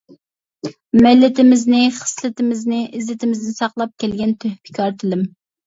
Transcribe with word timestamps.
مىللىتىمىزنى، 1.05 1.83
خىسلىتىمىزنى، 1.99 2.81
ئىززىتىمىزنى، 2.87 3.55
ساقلاپ 3.61 3.97
كەلگەن 4.07 4.37
تۆھپىكار 4.43 5.01
تىلىم. 5.01 5.27